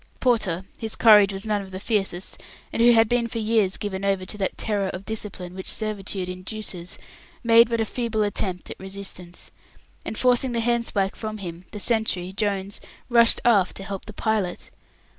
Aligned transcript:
Porter, 0.19 0.65
whose 0.79 0.95
courage 0.95 1.31
was 1.31 1.45
none 1.45 1.61
of 1.61 1.69
the 1.69 1.79
fiercest, 1.79 2.41
and 2.73 2.81
who 2.81 2.91
had 2.93 3.07
been 3.07 3.27
for 3.27 3.37
years 3.37 3.77
given 3.77 4.03
over 4.03 4.25
to 4.25 4.35
that 4.39 4.57
terror 4.57 4.87
of 4.89 5.05
discipline 5.05 5.53
which 5.53 5.69
servitude 5.71 6.27
induces, 6.27 6.97
made 7.43 7.69
but 7.69 7.79
a 7.79 7.85
feeble 7.85 8.23
attempt 8.23 8.71
at 8.71 8.79
resistance, 8.79 9.51
and 10.03 10.17
forcing 10.17 10.53
the 10.53 10.59
handspike 10.61 11.15
from 11.15 11.37
him, 11.37 11.65
the 11.71 11.79
sentry, 11.79 12.33
Jones, 12.33 12.81
rushed 13.09 13.41
aft 13.45 13.77
to 13.77 13.83
help 13.83 14.05
the 14.07 14.13
pilot. 14.13 14.71